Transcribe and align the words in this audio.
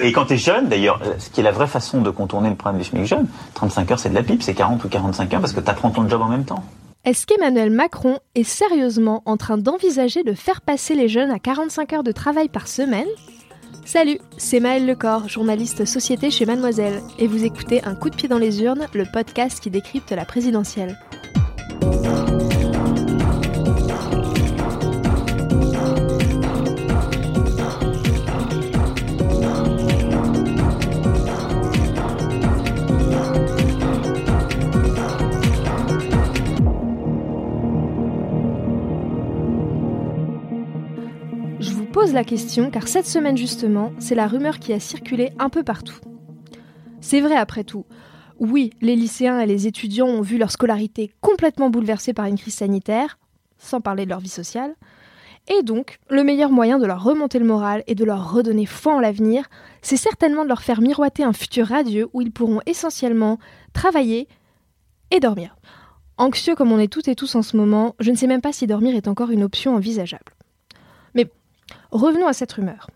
Et 0.00 0.12
quand 0.12 0.26
tu 0.26 0.34
es 0.34 0.36
jeune, 0.36 0.68
d'ailleurs, 0.68 1.00
euh, 1.04 1.14
ce 1.18 1.30
qui 1.30 1.40
est 1.40 1.42
la 1.44 1.52
vraie 1.52 1.66
façon 1.66 2.00
de 2.00 2.10
contourner 2.10 2.48
le 2.48 2.56
problème 2.56 2.80
du 2.80 2.88
SMIC 2.88 3.04
jeune, 3.04 3.26
35 3.54 3.90
heures 3.90 3.98
c'est 3.98 4.10
de 4.10 4.14
la 4.14 4.22
pipe, 4.22 4.42
c'est 4.42 4.54
40 4.54 4.84
ou 4.84 4.88
45 4.88 5.34
heures 5.34 5.40
parce 5.40 5.52
que 5.52 5.60
tu 5.60 5.70
apprends 5.70 5.90
ton 5.90 6.08
job 6.08 6.22
en 6.22 6.28
même 6.28 6.44
temps. 6.44 6.64
Est-ce 7.04 7.26
qu'Emmanuel 7.26 7.70
Macron 7.70 8.18
est 8.34 8.44
sérieusement 8.44 9.22
en 9.26 9.36
train 9.36 9.58
d'envisager 9.58 10.22
de 10.22 10.34
faire 10.34 10.60
passer 10.60 10.94
les 10.94 11.08
jeunes 11.08 11.32
à 11.32 11.38
45 11.38 11.92
heures 11.94 12.04
de 12.04 12.12
travail 12.12 12.48
par 12.48 12.68
semaine? 12.68 13.08
Salut, 13.84 14.20
c'est 14.36 14.60
Maëlle 14.60 14.86
Lecor, 14.86 15.28
journaliste 15.28 15.84
société 15.84 16.30
chez 16.30 16.46
Mademoiselle, 16.46 17.02
et 17.18 17.26
vous 17.26 17.44
écoutez 17.44 17.82
Un 17.84 17.96
coup 17.96 18.10
de 18.10 18.14
pied 18.14 18.28
dans 18.28 18.38
les 18.38 18.62
urnes, 18.62 18.86
le 18.94 19.04
podcast 19.04 19.58
qui 19.60 19.70
décrypte 19.70 20.12
la 20.12 20.24
présidentielle. 20.24 20.96
Pose 42.02 42.14
la 42.14 42.24
question 42.24 42.68
car 42.72 42.88
cette 42.88 43.06
semaine 43.06 43.36
justement, 43.36 43.92
c'est 44.00 44.16
la 44.16 44.26
rumeur 44.26 44.58
qui 44.58 44.72
a 44.72 44.80
circulé 44.80 45.30
un 45.38 45.48
peu 45.48 45.62
partout. 45.62 46.00
C'est 47.00 47.20
vrai 47.20 47.36
après 47.36 47.62
tout. 47.62 47.86
Oui, 48.40 48.72
les 48.80 48.96
lycéens 48.96 49.38
et 49.38 49.46
les 49.46 49.68
étudiants 49.68 50.08
ont 50.08 50.20
vu 50.20 50.36
leur 50.36 50.50
scolarité 50.50 51.12
complètement 51.20 51.70
bouleversée 51.70 52.12
par 52.12 52.24
une 52.24 52.36
crise 52.36 52.56
sanitaire, 52.56 53.20
sans 53.56 53.80
parler 53.80 54.04
de 54.04 54.10
leur 54.10 54.18
vie 54.18 54.28
sociale. 54.28 54.74
Et 55.46 55.62
donc, 55.62 56.00
le 56.10 56.24
meilleur 56.24 56.50
moyen 56.50 56.80
de 56.80 56.86
leur 56.86 57.04
remonter 57.04 57.38
le 57.38 57.44
moral 57.44 57.84
et 57.86 57.94
de 57.94 58.04
leur 58.04 58.32
redonner 58.32 58.66
foi 58.66 58.96
en 58.96 59.00
l'avenir, 59.00 59.48
c'est 59.80 59.96
certainement 59.96 60.42
de 60.42 60.48
leur 60.48 60.62
faire 60.62 60.80
miroiter 60.80 61.22
un 61.22 61.32
futur 61.32 61.68
radieux 61.68 62.08
où 62.14 62.20
ils 62.20 62.32
pourront 62.32 62.62
essentiellement 62.66 63.38
travailler 63.74 64.26
et 65.12 65.20
dormir. 65.20 65.54
Anxieux 66.18 66.56
comme 66.56 66.72
on 66.72 66.80
est 66.80 66.92
toutes 66.92 67.06
et 67.06 67.14
tous 67.14 67.36
en 67.36 67.42
ce 67.42 67.56
moment, 67.56 67.94
je 68.00 68.10
ne 68.10 68.16
sais 68.16 68.26
même 68.26 68.40
pas 68.40 68.52
si 68.52 68.66
dormir 68.66 68.96
est 68.96 69.06
encore 69.06 69.30
une 69.30 69.44
option 69.44 69.76
envisageable. 69.76 70.32
Revenons 71.90 72.26
à 72.26 72.32
cette 72.32 72.52
rumeur. 72.52 72.88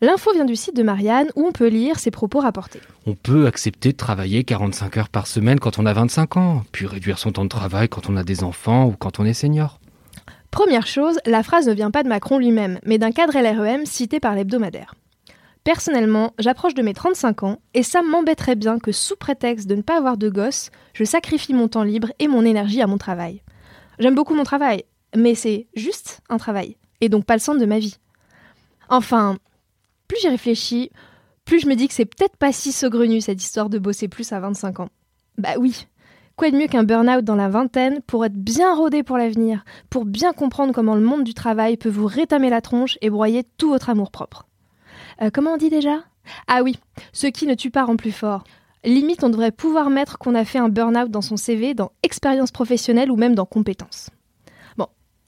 L'info 0.00 0.32
vient 0.32 0.44
du 0.44 0.56
site 0.56 0.76
de 0.76 0.82
Marianne 0.82 1.28
où 1.36 1.46
on 1.46 1.52
peut 1.52 1.68
lire 1.68 2.00
ses 2.00 2.10
propos 2.10 2.40
rapportés. 2.40 2.80
On 3.06 3.14
peut 3.14 3.46
accepter 3.46 3.92
de 3.92 3.96
travailler 3.96 4.42
45 4.42 4.96
heures 4.96 5.08
par 5.08 5.28
semaine 5.28 5.60
quand 5.60 5.78
on 5.78 5.86
a 5.86 5.92
25 5.92 6.36
ans, 6.36 6.62
puis 6.72 6.86
réduire 6.86 7.18
son 7.20 7.30
temps 7.30 7.44
de 7.44 7.48
travail 7.48 7.88
quand 7.88 8.10
on 8.10 8.16
a 8.16 8.24
des 8.24 8.42
enfants 8.42 8.86
ou 8.86 8.96
quand 8.98 9.20
on 9.20 9.24
est 9.24 9.32
senior. 9.32 9.78
Première 10.50 10.88
chose, 10.88 11.20
la 11.24 11.44
phrase 11.44 11.68
ne 11.68 11.72
vient 11.72 11.92
pas 11.92 12.02
de 12.02 12.08
Macron 12.08 12.38
lui-même, 12.38 12.80
mais 12.84 12.98
d'un 12.98 13.12
cadre 13.12 13.38
LREM 13.38 13.86
cité 13.86 14.18
par 14.18 14.34
l'hebdomadaire. 14.34 14.96
Personnellement, 15.62 16.34
j'approche 16.40 16.74
de 16.74 16.82
mes 16.82 16.94
35 16.94 17.44
ans 17.44 17.58
et 17.72 17.84
ça 17.84 18.02
m'embêterait 18.02 18.56
bien 18.56 18.80
que 18.80 18.90
sous 18.90 19.14
prétexte 19.14 19.68
de 19.68 19.76
ne 19.76 19.82
pas 19.82 19.96
avoir 19.96 20.16
de 20.16 20.28
gosse, 20.28 20.70
je 20.94 21.04
sacrifie 21.04 21.54
mon 21.54 21.68
temps 21.68 21.84
libre 21.84 22.12
et 22.18 22.26
mon 22.26 22.44
énergie 22.44 22.82
à 22.82 22.88
mon 22.88 22.98
travail. 22.98 23.42
J'aime 24.00 24.16
beaucoup 24.16 24.34
mon 24.34 24.42
travail, 24.42 24.82
mais 25.16 25.36
c'est 25.36 25.68
juste 25.76 26.22
un 26.28 26.38
travail, 26.38 26.76
et 27.02 27.10
donc 27.10 27.26
pas 27.26 27.34
le 27.34 27.40
centre 27.40 27.60
de 27.60 27.66
ma 27.66 27.78
vie. 27.78 27.98
Enfin, 28.88 29.36
plus 30.08 30.18
j'y 30.20 30.28
réfléchis, 30.28 30.90
plus 31.44 31.60
je 31.60 31.66
me 31.66 31.74
dis 31.74 31.88
que 31.88 31.94
c'est 31.94 32.06
peut-être 32.06 32.36
pas 32.36 32.52
si 32.52 32.72
saugrenu 32.72 33.20
cette 33.20 33.42
histoire 33.42 33.68
de 33.68 33.78
bosser 33.78 34.08
plus 34.08 34.32
à 34.32 34.40
25 34.40 34.80
ans. 34.80 34.88
Bah 35.36 35.54
oui, 35.58 35.86
quoi 36.36 36.50
de 36.50 36.56
mieux 36.56 36.68
qu'un 36.68 36.84
burn-out 36.84 37.24
dans 37.24 37.34
la 37.34 37.48
vingtaine 37.48 38.00
pour 38.06 38.24
être 38.24 38.36
bien 38.36 38.74
rodé 38.74 39.02
pour 39.02 39.18
l'avenir, 39.18 39.64
pour 39.90 40.04
bien 40.04 40.32
comprendre 40.32 40.72
comment 40.72 40.94
le 40.94 41.00
monde 41.00 41.24
du 41.24 41.34
travail 41.34 41.76
peut 41.76 41.88
vous 41.88 42.06
rétamer 42.06 42.50
la 42.50 42.60
tronche 42.60 42.98
et 43.02 43.10
broyer 43.10 43.44
tout 43.58 43.70
votre 43.70 43.90
amour-propre. 43.90 44.46
Euh, 45.20 45.30
comment 45.32 45.54
on 45.54 45.58
dit 45.58 45.70
déjà? 45.70 46.04
Ah 46.46 46.62
oui, 46.62 46.78
ce 47.12 47.26
qui 47.26 47.46
ne 47.46 47.54
tue 47.54 47.70
pas 47.70 47.84
rend 47.84 47.96
plus 47.96 48.12
fort. 48.12 48.44
Limite, 48.84 49.24
on 49.24 49.28
devrait 49.28 49.52
pouvoir 49.52 49.90
mettre 49.90 50.18
qu'on 50.18 50.36
a 50.36 50.44
fait 50.44 50.58
un 50.58 50.68
burn-out 50.68 51.10
dans 51.10 51.20
son 51.20 51.36
CV, 51.36 51.74
dans 51.74 51.90
expérience 52.04 52.52
professionnelle 52.52 53.10
ou 53.10 53.16
même 53.16 53.34
dans 53.34 53.46
compétences. 53.46 54.10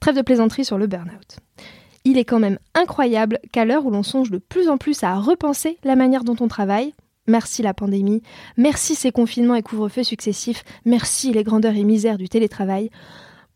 Trêve 0.05 0.17
de 0.17 0.21
plaisanterie 0.21 0.63
sur 0.63 0.77
le 0.77 0.85
burn-out 0.85 1.37
il 2.03 2.19
est 2.19 2.25
quand 2.25 2.37
même 2.37 2.59
incroyable 2.75 3.39
qu'à 3.51 3.65
l'heure 3.65 3.87
où 3.87 3.89
l'on 3.89 4.03
songe 4.03 4.29
de 4.29 4.37
plus 4.37 4.69
en 4.69 4.77
plus 4.77 5.03
à 5.03 5.15
repenser 5.15 5.79
la 5.83 5.95
manière 5.95 6.23
dont 6.23 6.35
on 6.41 6.47
travaille, 6.47 6.93
merci 7.25 7.63
la 7.63 7.73
pandémie, 7.73 8.21
merci 8.55 8.93
ces 8.93 9.11
confinements 9.11 9.55
et 9.55 9.63
couvre-feux 9.63 10.03
successifs, 10.03 10.63
merci 10.85 11.33
les 11.33 11.43
grandeurs 11.43 11.73
et 11.73 11.83
misères 11.83 12.19
du 12.19 12.29
télétravail, 12.29 12.91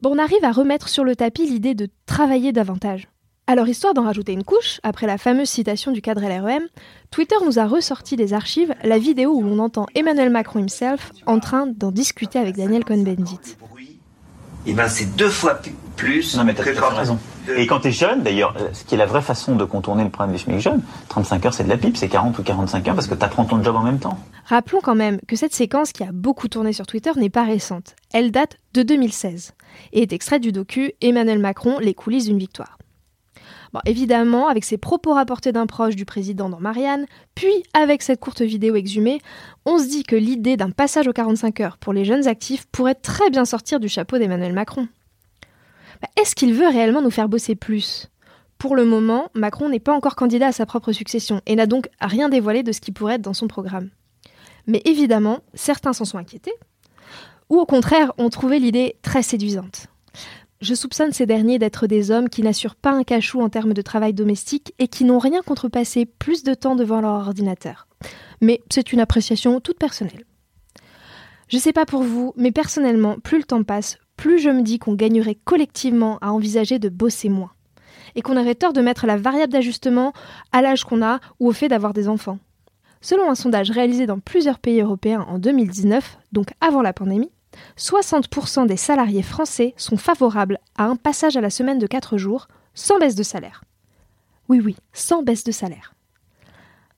on 0.03 0.17
arrive 0.17 0.43
à 0.43 0.51
remettre 0.51 0.89
sur 0.89 1.03
le 1.03 1.15
tapis 1.15 1.45
l'idée 1.45 1.75
de 1.75 1.87
travailler 2.07 2.51
davantage. 2.51 3.09
Alors, 3.45 3.67
histoire 3.67 3.93
d'en 3.93 4.05
rajouter 4.05 4.31
une 4.31 4.43
couche, 4.43 4.79
après 4.81 5.05
la 5.05 5.19
fameuse 5.19 5.49
citation 5.49 5.91
du 5.91 6.01
cadre 6.01 6.21
LREM, 6.21 6.63
Twitter 7.11 7.35
nous 7.45 7.59
a 7.59 7.67
ressorti 7.67 8.15
des 8.15 8.33
archives 8.33 8.73
la 8.83 8.97
vidéo 8.97 9.35
où 9.35 9.43
l'on 9.43 9.59
entend 9.59 9.85
Emmanuel 9.93 10.31
Macron 10.31 10.61
himself 10.61 11.11
en 11.27 11.39
train 11.39 11.67
d'en 11.67 11.91
discuter 11.91 12.39
avec 12.39 12.55
Daniel 12.55 12.83
Cohn-Bendit. 12.83 13.57
Eh 14.65 14.73
ben, 14.73 14.87
c'est 14.87 15.15
deux 15.15 15.29
fois 15.29 15.53
plus. 15.99 16.37
Non, 16.37 16.43
mais 16.43 16.53
t'as 16.53 16.63
raison. 16.63 17.19
Et 17.57 17.67
quand 17.67 17.81
tu 17.81 17.89
es 17.89 17.91
jeune, 17.91 18.23
d'ailleurs, 18.23 18.55
euh, 18.59 18.69
ce 18.73 18.85
qui 18.85 18.95
est 18.95 18.97
la 18.97 19.05
vraie 19.05 19.21
façon 19.21 19.55
de 19.55 19.65
contourner 19.65 20.03
le 20.03 20.09
problème 20.09 20.35
du 20.35 20.41
SMIC 20.41 20.59
jeune, 20.59 20.81
35 21.09 21.45
heures 21.45 21.53
c'est 21.53 21.63
de 21.63 21.69
la 21.69 21.77
pipe, 21.77 21.97
c'est 21.97 22.07
40 22.07 22.37
ou 22.39 22.43
45 22.43 22.87
heures 22.87 22.95
parce 22.95 23.07
que 23.07 23.15
tu 23.15 23.25
apprends 23.25 23.45
ton 23.45 23.61
job 23.63 23.75
en 23.75 23.83
même 23.83 23.99
temps. 23.99 24.17
Rappelons 24.45 24.81
quand 24.81 24.95
même 24.95 25.19
que 25.27 25.35
cette 25.35 25.53
séquence 25.53 25.91
qui 25.91 26.03
a 26.03 26.11
beaucoup 26.11 26.47
tourné 26.47 26.73
sur 26.73 26.87
Twitter 26.87 27.11
n'est 27.17 27.29
pas 27.29 27.43
récente. 27.43 27.95
Elle 28.13 28.31
date 28.31 28.57
de 28.73 28.83
2016 28.83 29.53
et 29.93 30.01
est 30.01 30.13
extraite 30.13 30.41
du 30.41 30.51
docu 30.51 30.93
Emmanuel 31.01 31.39
Macron, 31.39 31.79
les 31.79 31.93
coulisses 31.93 32.25
d'une 32.25 32.39
victoire. 32.39 32.77
Bon, 33.73 33.81
évidemment, 33.85 34.47
avec 34.47 34.63
ses 34.63 34.77
propos 34.77 35.13
rapportés 35.13 35.51
d'un 35.51 35.67
proche 35.67 35.95
du 35.95 36.05
président 36.05 36.49
dans 36.49 36.59
Marianne, 36.59 37.05
puis 37.35 37.63
avec 37.73 38.01
cette 38.01 38.19
courte 38.19 38.41
vidéo 38.41 38.75
exhumée, 38.75 39.19
on 39.65 39.77
se 39.77 39.87
dit 39.87 40.03
que 40.03 40.15
l'idée 40.15 40.57
d'un 40.57 40.71
passage 40.71 41.07
aux 41.07 41.13
45 41.13 41.59
heures 41.59 41.77
pour 41.77 41.93
les 41.93 42.05
jeunes 42.05 42.27
actifs 42.27 42.65
pourrait 42.71 42.95
très 42.95 43.29
bien 43.29 43.45
sortir 43.45 43.79
du 43.79 43.87
chapeau 43.87 44.17
d'Emmanuel 44.17 44.53
Macron. 44.53 44.87
Bah, 46.01 46.09
est-ce 46.19 46.35
qu'il 46.35 46.53
veut 46.53 46.67
réellement 46.67 47.01
nous 47.01 47.11
faire 47.11 47.29
bosser 47.29 47.55
plus? 47.55 48.09
Pour 48.57 48.75
le 48.75 48.85
moment, 48.85 49.29
Macron 49.35 49.69
n'est 49.69 49.79
pas 49.79 49.93
encore 49.95 50.15
candidat 50.15 50.47
à 50.47 50.51
sa 50.51 50.65
propre 50.65 50.91
succession 50.91 51.41
et 51.45 51.55
n'a 51.55 51.65
donc 51.65 51.87
rien 52.01 52.29
dévoilé 52.29 52.61
de 52.63 52.71
ce 52.71 52.81
qui 52.81 52.91
pourrait 52.91 53.15
être 53.15 53.21
dans 53.21 53.33
son 53.33 53.47
programme. 53.47 53.89
Mais 54.67 54.81
évidemment, 54.85 55.39
certains 55.53 55.93
s'en 55.93 56.05
sont 56.05 56.17
inquiétés, 56.17 56.53
ou 57.49 57.57
au 57.57 57.65
contraire 57.65 58.11
ont 58.17 58.29
trouvé 58.29 58.59
l'idée 58.59 58.97
très 59.01 59.23
séduisante. 59.23 59.87
Je 60.61 60.75
soupçonne 60.75 61.13
ces 61.13 61.25
derniers 61.25 61.57
d'être 61.57 61.87
des 61.87 62.11
hommes 62.11 62.27
qui 62.27 62.41
n'assurent 62.41 62.75
pas 62.75 62.91
un 62.91 63.03
cachou 63.03 63.41
en 63.41 63.47
termes 63.47 63.73
de 63.73 63.81
travail 63.81 64.13
domestique 64.13 64.73
et 64.77 64.89
qui 64.89 65.05
n'ont 65.05 65.19
rien 65.19 65.41
contre 65.41 65.69
passer 65.69 66.05
plus 66.05 66.43
de 66.43 66.53
temps 66.53 66.75
devant 66.75 66.99
leur 66.99 67.27
ordinateur. 67.27 67.87
Mais 68.41 68.61
c'est 68.69 68.91
une 68.91 68.99
appréciation 68.99 69.61
toute 69.61 69.79
personnelle. 69.79 70.25
Je 71.47 71.57
sais 71.57 71.73
pas 71.73 71.85
pour 71.85 72.03
vous, 72.03 72.33
mais 72.35 72.51
personnellement, 72.51 73.17
plus 73.19 73.37
le 73.37 73.43
temps 73.45 73.63
passe, 73.63 73.97
plus 74.19 74.39
je 74.39 74.49
me 74.49 74.63
dis 74.63 74.79
qu'on 74.79 74.95
gagnerait 74.95 75.37
collectivement 75.45 76.17
à 76.19 76.33
envisager 76.33 76.77
de 76.77 76.89
bosser 76.89 77.29
moins. 77.29 77.51
Et 78.15 78.21
qu'on 78.21 78.35
aurait 78.35 78.53
tort 78.53 78.73
de 78.73 78.81
mettre 78.81 79.07
la 79.07 79.15
variable 79.15 79.53
d'ajustement 79.53 80.11
à 80.51 80.61
l'âge 80.61 80.83
qu'on 80.83 81.01
a 81.01 81.21
ou 81.39 81.47
au 81.47 81.53
fait 81.53 81.69
d'avoir 81.69 81.93
des 81.93 82.09
enfants. 82.09 82.37
Selon 82.99 83.31
un 83.31 83.35
sondage 83.35 83.71
réalisé 83.71 84.07
dans 84.07 84.19
plusieurs 84.19 84.59
pays 84.59 84.81
européens 84.81 85.25
en 85.29 85.39
2019, 85.39 86.17
donc 86.33 86.47
avant 86.59 86.81
la 86.81 86.91
pandémie, 86.91 87.31
60% 87.77 88.67
des 88.67 88.75
salariés 88.75 89.23
français 89.23 89.73
sont 89.77 89.95
favorables 89.95 90.59
à 90.77 90.83
un 90.83 90.97
passage 90.97 91.37
à 91.37 91.41
la 91.41 91.49
semaine 91.49 91.79
de 91.79 91.87
4 91.87 92.17
jours 92.17 92.49
sans 92.73 92.99
baisse 92.99 93.15
de 93.15 93.23
salaire. 93.23 93.63
Oui, 94.49 94.59
oui, 94.59 94.75
sans 94.91 95.23
baisse 95.23 95.45
de 95.45 95.53
salaire. 95.53 95.93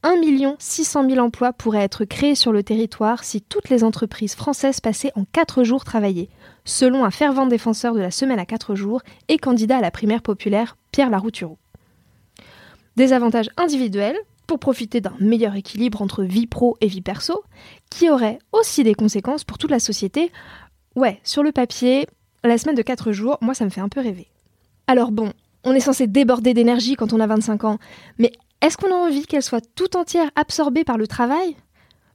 1 0.04 0.22
600 0.58 1.10
000 1.10 1.24
emplois 1.24 1.54
pourraient 1.54 1.84
être 1.84 2.06
créés 2.06 2.34
sur 2.36 2.52
le 2.52 2.64
territoire 2.64 3.24
si 3.24 3.42
toutes 3.42 3.70
les 3.70 3.84
entreprises 3.84 4.36
françaises 4.36 4.80
passaient 4.80 5.12
en 5.16 5.26
4 5.26 5.64
jours 5.64 5.84
travaillés, 5.84 6.30
selon 6.66 7.06
un 7.06 7.12
fervent 7.12 7.46
défenseur 7.46 7.94
de 7.94 8.00
la 8.00 8.10
semaine 8.10 8.40
à 8.40 8.46
4 8.46 8.74
jours 8.74 9.02
et 9.28 9.38
candidat 9.38 9.78
à 9.78 9.82
la 9.82 9.92
primaire 9.92 10.24
populaire, 10.24 10.76
Pierre 10.92 11.12
Laroutureau. 11.12 11.60
Des 12.96 13.14
avantages 13.14 13.52
individuels 13.58 14.18
pour 14.48 14.60
profiter 14.60 15.02
d'un 15.02 15.16
meilleur 15.20 15.56
équilibre 15.56 16.02
entre 16.02 16.24
vie 16.24 16.48
pro 16.48 16.78
et 16.82 16.88
vie 16.88 17.02
perso, 17.02 17.44
qui 17.90 18.10
auraient 18.10 18.40
aussi 18.52 18.84
des 18.84 18.96
conséquences 18.96 19.44
pour 19.44 19.58
toute 19.58 19.72
la 19.72 19.80
société. 19.80 20.32
Ouais, 20.96 21.20
sur 21.24 21.44
le 21.44 21.52
papier, 21.52 22.08
la 22.44 22.58
semaine 22.58 22.76
de 22.76 22.82
4 22.82 23.12
jours, 23.12 23.38
moi 23.40 23.54
ça 23.54 23.66
me 23.66 23.70
fait 23.70 23.82
un 23.82 23.90
peu 23.90 24.02
rêver. 24.02 24.28
Alors 24.88 25.12
bon, 25.12 25.32
On 25.64 25.74
est 25.74 25.80
censé 25.80 26.08
déborder 26.08 26.54
d'énergie 26.54 26.96
quand 26.96 27.14
on 27.14 27.20
a 27.20 27.28
25 27.28 27.66
ans, 27.66 27.78
mais 28.18 28.32
est-ce 28.62 28.78
qu'on 28.78 28.92
a 28.92 28.96
envie 28.96 29.26
qu'elle 29.26 29.42
soit 29.42 29.66
tout 29.76 29.98
entière 29.98 30.30
absorbée 30.36 30.84
par 30.84 30.98
le 30.98 31.08
travail? 31.08 31.56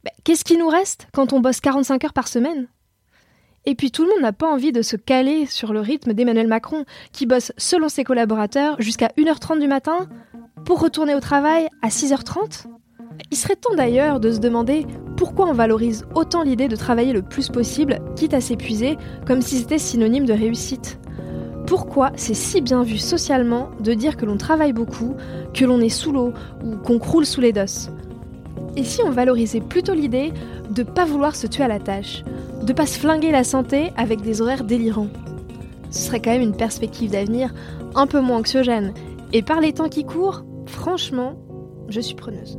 Ben, 0.04 0.12
Qu'est-ce 0.24 0.44
qui 0.44 0.56
nous 0.56 0.68
reste 0.68 1.08
quand 1.12 1.32
on 1.32 1.40
bosse 1.40 1.60
45 1.60 2.04
heures 2.04 2.12
par 2.12 2.28
semaine? 2.28 2.68
Et 3.64 3.74
puis 3.74 3.90
tout 3.90 4.04
le 4.04 4.10
monde 4.10 4.22
n'a 4.22 4.32
pas 4.32 4.46
envie 4.46 4.70
de 4.70 4.80
se 4.80 4.94
caler 4.94 5.46
sur 5.46 5.72
le 5.72 5.80
rythme 5.80 6.14
d'Emmanuel 6.14 6.46
Macron, 6.46 6.84
qui 7.10 7.26
bosse 7.26 7.52
selon 7.56 7.88
ses 7.88 8.04
collaborateurs 8.04 8.80
jusqu'à 8.80 9.08
1h30 9.18 9.58
du 9.58 9.66
matin 9.66 10.08
pour 10.64 10.80
retourner 10.80 11.16
au 11.16 11.20
travail 11.20 11.68
à 11.82 11.88
6h30 11.88 12.66
Il 13.32 13.36
serait 13.36 13.56
temps 13.56 13.74
d'ailleurs 13.74 14.20
de 14.20 14.30
se 14.30 14.38
demander 14.38 14.86
pourquoi 15.16 15.46
on 15.46 15.52
valorise 15.52 16.06
autant 16.14 16.44
l'idée 16.44 16.68
de 16.68 16.76
travailler 16.76 17.12
le 17.12 17.22
plus 17.22 17.48
possible, 17.48 17.98
quitte 18.14 18.34
à 18.34 18.40
s'épuiser, 18.40 18.96
comme 19.26 19.42
si 19.42 19.58
c'était 19.58 19.78
synonyme 19.78 20.26
de 20.26 20.32
réussite. 20.32 21.00
Pourquoi 21.66 22.12
c'est 22.14 22.34
si 22.34 22.60
bien 22.60 22.82
vu 22.84 22.96
socialement 22.96 23.70
de 23.80 23.92
dire 23.92 24.16
que 24.16 24.24
l'on 24.24 24.36
travaille 24.36 24.72
beaucoup, 24.72 25.14
que 25.52 25.64
l'on 25.64 25.80
est 25.80 25.88
sous 25.88 26.12
l'eau 26.12 26.32
ou 26.64 26.76
qu'on 26.76 26.98
croule 26.98 27.26
sous 27.26 27.40
les 27.40 27.52
dosses 27.52 27.90
Et 28.76 28.84
si 28.84 29.02
on 29.02 29.10
valorisait 29.10 29.60
plutôt 29.60 29.94
l'idée 29.94 30.32
de 30.70 30.84
pas 30.84 31.04
vouloir 31.04 31.34
se 31.34 31.48
tuer 31.48 31.64
à 31.64 31.68
la 31.68 31.80
tâche, 31.80 32.22
de 32.62 32.72
pas 32.72 32.86
se 32.86 32.98
flinguer 32.98 33.32
la 33.32 33.44
santé 33.44 33.92
avec 33.96 34.20
des 34.20 34.40
horaires 34.40 34.64
délirants? 34.64 35.08
Ce 35.90 36.00
serait 36.00 36.20
quand 36.20 36.30
même 36.30 36.42
une 36.42 36.56
perspective 36.56 37.10
d'avenir 37.10 37.52
un 37.94 38.06
peu 38.06 38.20
moins 38.20 38.38
anxiogène. 38.38 38.92
Et 39.32 39.42
par 39.42 39.60
les 39.60 39.72
temps 39.72 39.88
qui 39.88 40.04
courent, 40.04 40.44
franchement, 40.66 41.34
je 41.88 42.00
suis 42.00 42.14
preneuse. 42.14 42.58